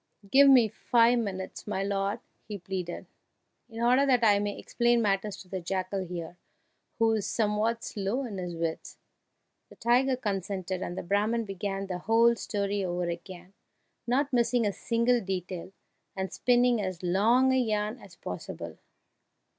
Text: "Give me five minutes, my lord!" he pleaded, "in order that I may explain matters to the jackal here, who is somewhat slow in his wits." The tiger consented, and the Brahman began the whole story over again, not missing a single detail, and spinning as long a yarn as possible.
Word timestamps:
"Give 0.31 0.49
me 0.49 0.67
five 0.67 1.19
minutes, 1.19 1.67
my 1.67 1.83
lord!" 1.83 2.21
he 2.47 2.57
pleaded, 2.57 3.05
"in 3.69 3.83
order 3.83 4.03
that 4.03 4.23
I 4.23 4.39
may 4.39 4.57
explain 4.57 4.99
matters 4.99 5.37
to 5.43 5.47
the 5.47 5.61
jackal 5.61 5.99
here, 6.03 6.37
who 6.97 7.11
is 7.11 7.27
somewhat 7.27 7.83
slow 7.83 8.23
in 8.25 8.39
his 8.39 8.55
wits." 8.55 8.97
The 9.69 9.75
tiger 9.75 10.15
consented, 10.15 10.81
and 10.81 10.97
the 10.97 11.03
Brahman 11.03 11.45
began 11.45 11.85
the 11.85 11.99
whole 11.99 12.35
story 12.35 12.83
over 12.83 13.07
again, 13.09 13.53
not 14.07 14.33
missing 14.33 14.65
a 14.65 14.73
single 14.73 15.21
detail, 15.21 15.71
and 16.15 16.33
spinning 16.33 16.81
as 16.81 17.03
long 17.03 17.53
a 17.53 17.57
yarn 17.57 17.99
as 17.99 18.15
possible. 18.15 18.79